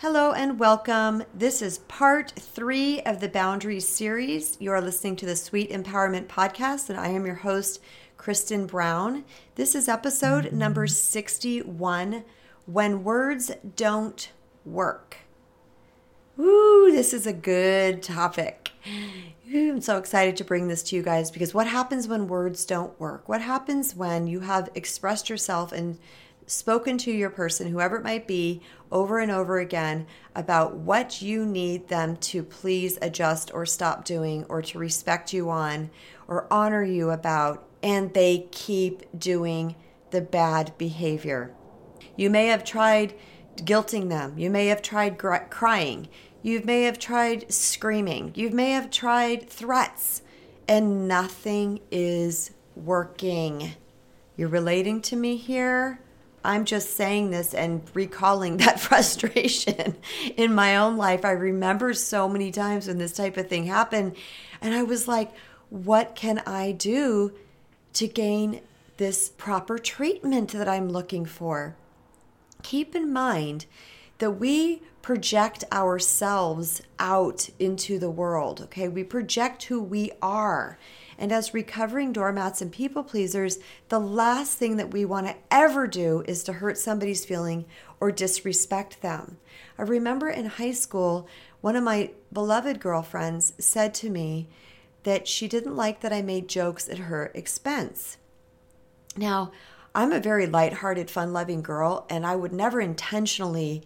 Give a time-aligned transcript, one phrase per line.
[0.00, 1.24] Hello and welcome.
[1.34, 4.56] This is part three of the Boundaries series.
[4.60, 7.80] You are listening to the Sweet Empowerment Podcast, and I am your host,
[8.16, 9.24] Kristen Brown.
[9.56, 12.22] This is episode number 61
[12.66, 14.30] When Words Don't
[14.64, 15.16] Work.
[16.38, 18.70] Ooh, this is a good topic.
[19.52, 22.64] Ooh, I'm so excited to bring this to you guys because what happens when words
[22.64, 23.28] don't work?
[23.28, 25.98] What happens when you have expressed yourself and
[26.48, 31.44] spoken to your person, whoever it might be, over and over again about what you
[31.44, 35.90] need them to please adjust or stop doing or to respect you on
[36.26, 39.76] or honor you about, and they keep doing
[40.10, 41.54] the bad behavior.
[42.16, 43.14] You may have tried
[43.56, 46.08] guilting them, you may have tried gr- crying,
[46.42, 50.22] you may have tried screaming, you may have tried threats,
[50.66, 53.72] and nothing is working.
[54.36, 56.00] You're relating to me here?
[56.48, 59.96] I'm just saying this and recalling that frustration
[60.34, 61.24] in my own life.
[61.24, 64.16] I remember so many times when this type of thing happened,
[64.62, 65.30] and I was like,
[65.68, 67.32] what can I do
[67.92, 68.62] to gain
[68.96, 71.76] this proper treatment that I'm looking for?
[72.62, 73.66] Keep in mind
[74.16, 78.88] that we project ourselves out into the world, okay?
[78.88, 80.78] We project who we are.
[81.18, 85.88] And as recovering doormats and people pleasers, the last thing that we want to ever
[85.88, 87.64] do is to hurt somebody's feeling
[87.98, 89.38] or disrespect them.
[89.76, 91.26] I remember in high school,
[91.60, 94.48] one of my beloved girlfriends said to me
[95.02, 98.18] that she didn't like that I made jokes at her expense.
[99.16, 99.50] Now,
[99.94, 103.82] I'm a very light-hearted, fun-loving girl, and I would never intentionally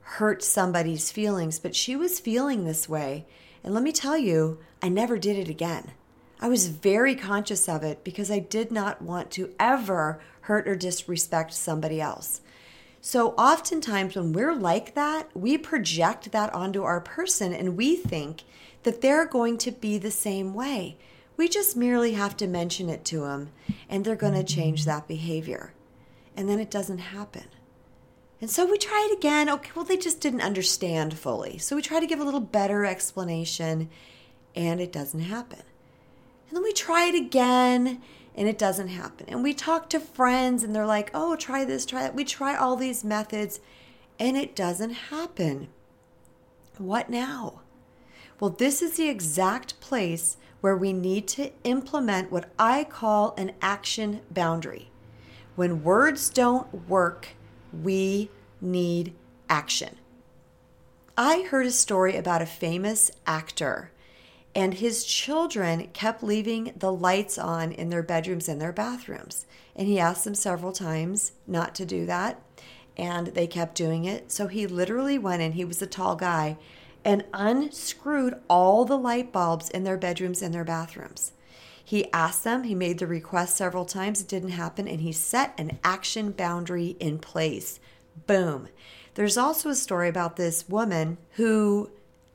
[0.00, 3.24] hurt somebody's feelings, but she was feeling this way.
[3.62, 5.92] And let me tell you, I never did it again.
[6.44, 10.76] I was very conscious of it because I did not want to ever hurt or
[10.76, 12.42] disrespect somebody else.
[13.00, 18.42] So, oftentimes, when we're like that, we project that onto our person and we think
[18.82, 20.98] that they're going to be the same way.
[21.38, 23.48] We just merely have to mention it to them
[23.88, 25.72] and they're going to change that behavior.
[26.36, 27.46] And then it doesn't happen.
[28.42, 29.48] And so we try it again.
[29.48, 31.56] Okay, well, they just didn't understand fully.
[31.56, 33.88] So we try to give a little better explanation
[34.54, 35.62] and it doesn't happen.
[36.48, 38.02] And then we try it again
[38.34, 39.26] and it doesn't happen.
[39.28, 42.14] And we talk to friends and they're like, oh, try this, try that.
[42.14, 43.60] We try all these methods
[44.18, 45.68] and it doesn't happen.
[46.78, 47.60] What now?
[48.40, 53.52] Well, this is the exact place where we need to implement what I call an
[53.60, 54.90] action boundary.
[55.56, 57.28] When words don't work,
[57.72, 58.30] we
[58.60, 59.14] need
[59.48, 59.96] action.
[61.16, 63.92] I heard a story about a famous actor
[64.54, 69.46] and his children kept leaving the lights on in their bedrooms and their bathrooms.
[69.74, 72.40] And he asked them several times not to do that,
[72.96, 74.30] and they kept doing it.
[74.30, 76.56] So he literally went in, he was a tall guy,
[77.04, 81.32] and unscrewed all the light bulbs in their bedrooms and their bathrooms.
[81.84, 85.52] He asked them, he made the request several times, it didn't happen, and he set
[85.58, 87.78] an action boundary in place.
[88.26, 88.68] Boom.
[89.14, 91.90] There's also a story about this woman who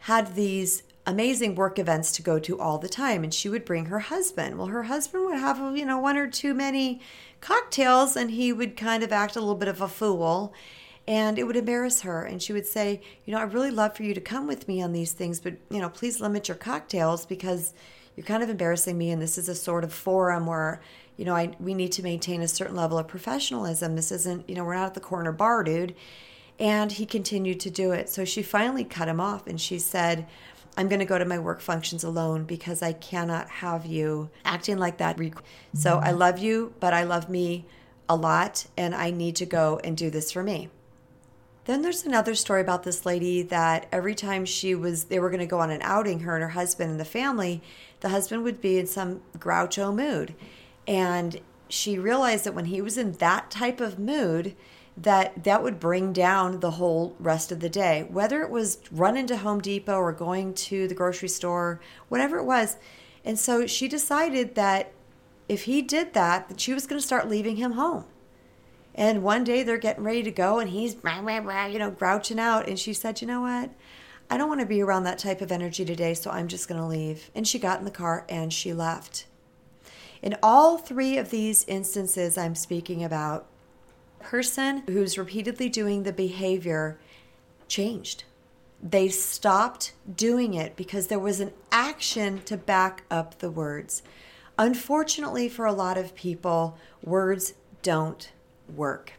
[0.00, 3.86] had these amazing work events to go to all the time and she would bring
[3.86, 4.56] her husband.
[4.56, 7.00] Well her husband would have you know one or too many
[7.40, 10.54] cocktails and he would kind of act a little bit of a fool
[11.08, 14.04] and it would embarrass her and she would say you know i really love for
[14.04, 17.26] you to come with me on these things but you know please limit your cocktails
[17.26, 17.74] because
[18.14, 20.80] you're kind of embarrassing me and this is a sort of forum where
[21.16, 23.96] you know I we need to maintain a certain level of professionalism.
[23.96, 25.94] This isn't you know we're not at the corner bar dude.
[26.58, 28.08] And he continued to do it.
[28.08, 30.28] So she finally cut him off and she said
[30.76, 34.78] I'm going to go to my work functions alone because I cannot have you acting
[34.78, 35.18] like that.
[35.74, 36.18] So I mm-hmm.
[36.18, 37.66] love you, but I love me
[38.08, 40.68] a lot, and I need to go and do this for me.
[41.64, 45.40] Then there's another story about this lady that every time she was, they were going
[45.40, 47.62] to go on an outing, her and her husband and the family,
[48.00, 50.34] the husband would be in some groucho mood.
[50.88, 54.56] And she realized that when he was in that type of mood,
[54.96, 58.06] that that would bring down the whole rest of the day.
[58.08, 62.44] Whether it was running to home depot or going to the grocery store whatever it
[62.44, 62.76] was.
[63.24, 64.92] And so she decided that
[65.48, 68.04] if he did that that she was going to start leaving him home.
[68.94, 72.68] And one day they're getting ready to go and he's you know grouching out.
[72.68, 73.70] And she said you know what?
[74.28, 76.80] I don't want to be around that type of energy today so i'm just going
[76.80, 77.30] to leave.
[77.34, 79.26] And she got in the car and she left.
[80.20, 83.46] In all three of these instances i'm speaking about
[84.22, 86.98] person who's repeatedly doing the behavior
[87.68, 88.24] changed.
[88.82, 94.02] They stopped doing it because there was an action to back up the words.
[94.58, 98.30] Unfortunately, for a lot of people, words don't
[98.74, 99.12] work.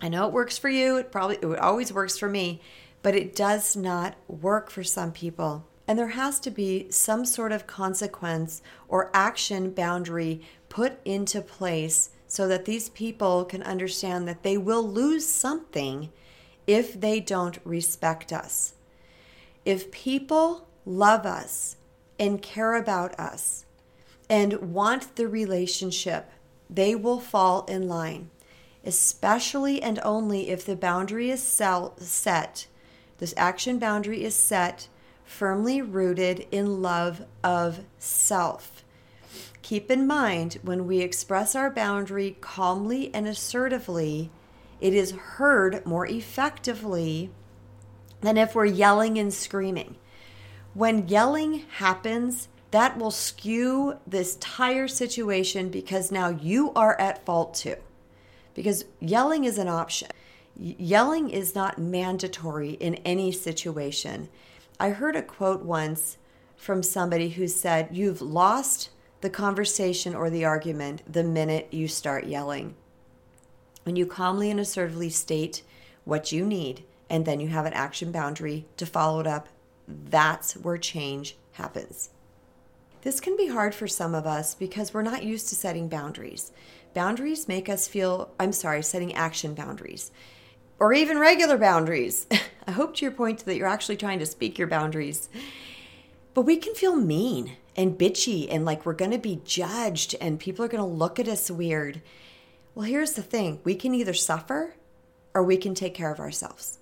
[0.00, 2.60] I know it works for you, it probably it always works for me,
[3.02, 5.64] but it does not work for some people.
[5.88, 12.10] And there has to be some sort of consequence or action boundary put into place
[12.28, 16.10] so that these people can understand that they will lose something
[16.66, 18.74] if they don't respect us.
[19.64, 21.76] If people love us
[22.18, 23.64] and care about us
[24.28, 26.30] and want the relationship,
[26.68, 28.30] they will fall in line,
[28.84, 32.66] especially and only if the boundary is set,
[33.18, 34.88] this action boundary is set
[35.24, 38.84] firmly rooted in love of self.
[39.66, 44.30] Keep in mind when we express our boundary calmly and assertively,
[44.80, 47.32] it is heard more effectively
[48.20, 49.96] than if we're yelling and screaming.
[50.72, 57.54] When yelling happens, that will skew this entire situation because now you are at fault
[57.54, 57.74] too.
[58.54, 60.10] Because yelling is an option.
[60.54, 64.28] Yelling is not mandatory in any situation.
[64.78, 66.18] I heard a quote once
[66.56, 68.90] from somebody who said, You've lost
[69.26, 72.76] the conversation or the argument the minute you start yelling.
[73.82, 75.64] When you calmly and assertively state
[76.04, 79.48] what you need, and then you have an action boundary to follow it up,
[79.88, 82.10] that's where change happens.
[83.02, 86.52] This can be hard for some of us because we're not used to setting boundaries.
[86.94, 90.12] Boundaries make us feel, I'm sorry, setting action boundaries
[90.78, 92.28] or even regular boundaries.
[92.68, 95.28] I hope to your point that you're actually trying to speak your boundaries.
[96.36, 100.38] But we can feel mean and bitchy and like we're going to be judged and
[100.38, 102.02] people are going to look at us weird.
[102.74, 104.74] Well, here's the thing we can either suffer
[105.32, 106.78] or we can take care of ourselves.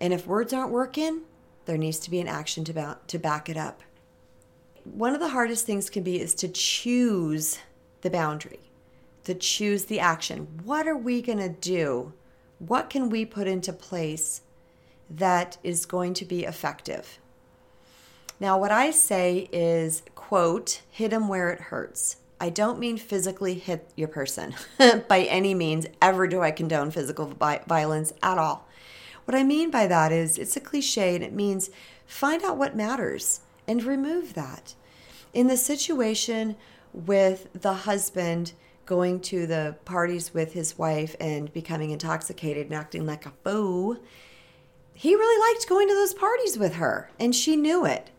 [0.00, 1.20] And if words aren't working,
[1.66, 3.80] there needs to be an action to, ba- to back it up.
[4.82, 7.60] One of the hardest things can be is to choose
[8.00, 8.58] the boundary,
[9.22, 10.48] to choose the action.
[10.64, 12.12] What are we going to do
[12.58, 14.40] what can we put into place
[15.08, 17.20] that is going to be effective?
[18.40, 22.16] Now, what I say is, quote, hit them where it hurts.
[22.40, 24.54] I don't mean physically hit your person
[25.08, 25.86] by any means.
[26.00, 27.26] Ever do I condone physical
[27.66, 28.66] violence at all.
[29.26, 31.70] What I mean by that is it's a cliche and it means
[32.06, 34.74] find out what matters and remove that.
[35.34, 36.56] In the situation
[36.94, 38.54] with the husband
[38.90, 43.96] going to the parties with his wife and becoming intoxicated and acting like a fool.
[44.94, 48.10] He really liked going to those parties with her, and she knew it.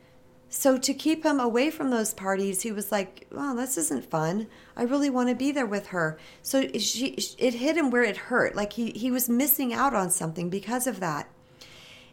[0.53, 4.47] So to keep him away from those parties, he was like, "Oh, this isn't fun.
[4.75, 8.27] I really want to be there with her." So she, it hit him where it
[8.27, 8.53] hurt.
[8.53, 11.29] Like he he was missing out on something because of that.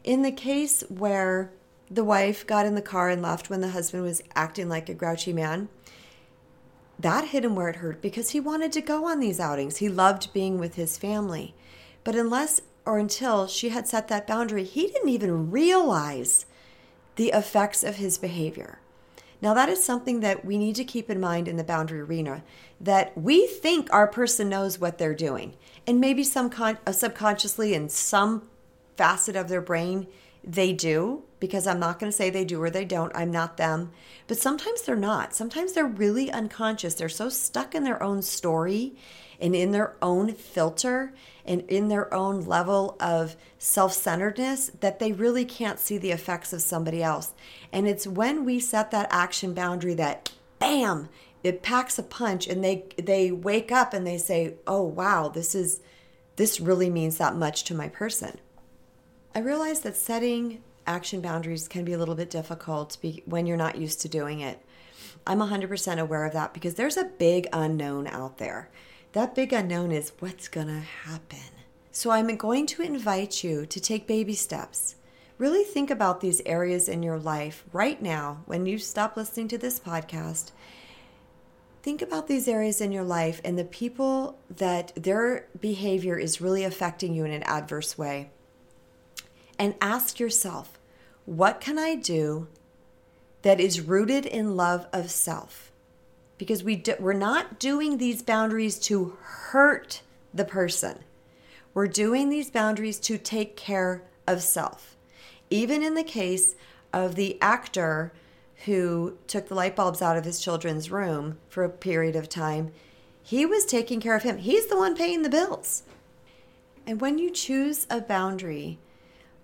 [0.04, 1.50] In the case where
[1.90, 4.94] the wife got in the car and left when the husband was acting like a
[4.94, 5.68] grouchy man,
[6.96, 9.78] that hit him where it hurt because he wanted to go on these outings.
[9.78, 11.56] He loved being with his family.
[12.04, 16.46] But unless or until she had set that boundary, he didn't even realize
[17.18, 18.78] the effects of his behavior.
[19.42, 22.44] Now, that is something that we need to keep in mind in the boundary arena
[22.80, 25.54] that we think our person knows what they're doing.
[25.84, 28.48] And maybe some con- uh, subconsciously in some
[28.96, 30.06] facet of their brain,
[30.44, 33.14] they do because I'm not going to say they do or they don't.
[33.16, 33.90] I'm not them.
[34.28, 35.34] But sometimes they're not.
[35.34, 36.94] Sometimes they're really unconscious.
[36.94, 38.94] They're so stuck in their own story
[39.40, 41.12] and in their own filter
[41.44, 46.52] and in their own level of self centeredness that they really can't see the effects
[46.52, 47.32] of somebody else.
[47.72, 51.08] And it's when we set that action boundary that, bam,
[51.42, 55.54] it packs a punch and they they wake up and they say, "Oh wow, this
[55.54, 55.80] is
[56.36, 58.38] this really means that much to my person."
[59.34, 63.76] I realize that setting action boundaries can be a little bit difficult when you're not
[63.76, 64.58] used to doing it.
[65.26, 68.70] I'm 100% aware of that because there's a big unknown out there.
[69.12, 71.38] That big unknown is what's going to happen.
[71.90, 74.96] So I'm going to invite you to take baby steps.
[75.38, 79.58] Really think about these areas in your life right now when you stop listening to
[79.58, 80.50] this podcast.
[81.82, 86.64] Think about these areas in your life and the people that their behavior is really
[86.64, 88.30] affecting you in an adverse way
[89.58, 90.78] and ask yourself,
[91.24, 92.46] what can I do
[93.42, 95.67] that is rooted in love of self?
[96.38, 100.02] Because we do, we're not doing these boundaries to hurt
[100.32, 101.00] the person.
[101.74, 104.96] We're doing these boundaries to take care of self.
[105.50, 106.54] Even in the case
[106.92, 108.12] of the actor
[108.64, 112.72] who took the light bulbs out of his children's room for a period of time,
[113.22, 114.38] he was taking care of him.
[114.38, 115.82] He's the one paying the bills.
[116.86, 118.78] And when you choose a boundary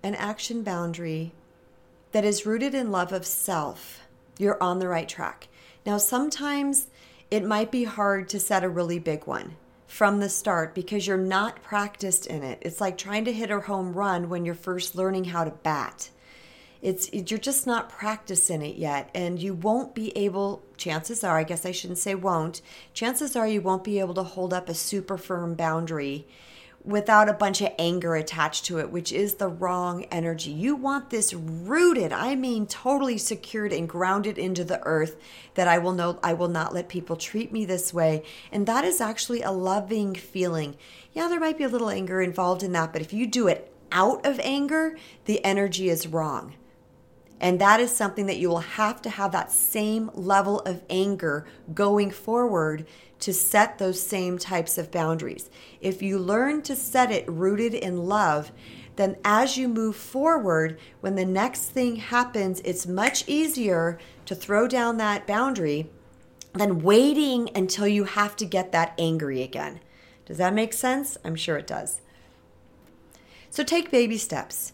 [0.05, 1.31] an action boundary
[2.11, 4.03] that is rooted in love of self,
[4.37, 5.47] you're on the right track.
[5.85, 6.87] Now, sometimes
[7.29, 9.55] it might be hard to set a really big one.
[9.87, 12.59] from the start because you're not practiced in it.
[12.61, 16.09] It's like trying to hit a home run when you're first learning how to bat.
[16.81, 21.43] It's you're just not practicing it yet and you won't be able chances are, I
[21.43, 22.61] guess I shouldn't say won't.
[22.93, 26.27] Chances are you won't be able to hold up a super firm boundary
[26.85, 30.51] without a bunch of anger attached to it, which is the wrong energy.
[30.51, 35.17] You want this rooted, I mean totally secured and grounded into the earth
[35.55, 38.23] that I will know I will not let people treat me this way.
[38.51, 40.75] And that is actually a loving feeling.
[41.13, 43.71] Yeah, there might be a little anger involved in that, but if you do it
[43.91, 46.53] out of anger, the energy is wrong.
[47.39, 51.45] And that is something that you will have to have that same level of anger
[51.73, 52.87] going forward
[53.19, 55.49] to set those same types of boundaries.
[55.81, 58.51] If you learn to set it rooted in love,
[58.95, 64.67] then as you move forward, when the next thing happens, it's much easier to throw
[64.67, 65.89] down that boundary
[66.53, 69.81] than waiting until you have to get that angry again.
[70.25, 71.17] Does that make sense?
[71.25, 72.01] I'm sure it does.
[73.49, 74.73] So take baby steps.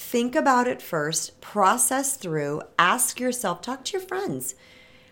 [0.00, 4.54] Think about it first, process through, ask yourself, talk to your friends.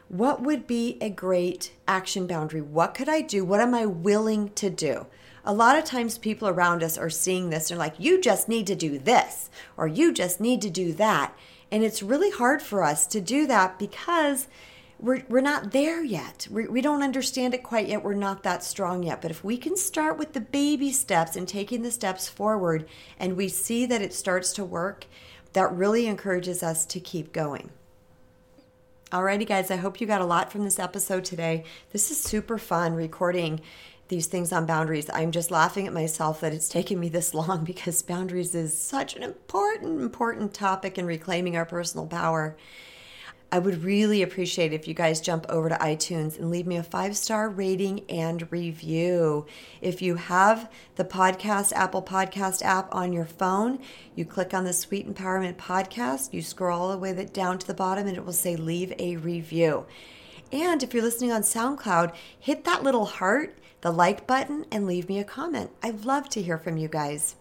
[0.09, 2.63] What would be a great action boundary?
[2.63, 3.45] What could I do?
[3.45, 5.07] What am I willing to do?
[5.45, 7.69] A lot of times, people around us are seeing this.
[7.69, 11.37] They're like, you just need to do this, or you just need to do that.
[11.71, 14.47] And it's really hard for us to do that because
[14.99, 16.49] we're, we're not there yet.
[16.51, 18.03] We, we don't understand it quite yet.
[18.03, 19.21] We're not that strong yet.
[19.21, 22.87] But if we can start with the baby steps and taking the steps forward,
[23.19, 25.07] and we see that it starts to work,
[25.53, 27.71] that really encourages us to keep going.
[29.13, 31.65] Alrighty, guys, I hope you got a lot from this episode today.
[31.93, 33.61] This is super fun recording
[34.09, 35.11] these things on boundaries.
[35.13, 39.17] I'm just laughing at myself that it's taken me this long because boundaries is such
[39.17, 42.57] an important, important topic in reclaiming our personal power.
[43.53, 46.77] I would really appreciate it if you guys jump over to iTunes and leave me
[46.77, 49.47] a five star rating and review.
[49.81, 53.79] If you have the podcast, Apple Podcast app on your phone,
[54.17, 57.75] you click on the Sweet Empowerment Podcast, you scroll all the way down to the
[57.75, 59.87] bottom, and it will say leave a review.
[60.51, 65.09] And if you're listening on SoundCloud, hit that little heart, the like button, and leave
[65.09, 65.71] me a comment.
[65.83, 67.37] I'd love to hear from you guys.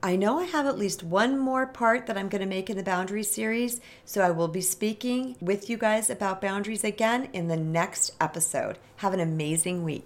[0.00, 2.76] I know I have at least one more part that I'm going to make in
[2.76, 7.48] the boundaries series, so I will be speaking with you guys about boundaries again in
[7.48, 8.78] the next episode.
[8.98, 10.04] Have an amazing week.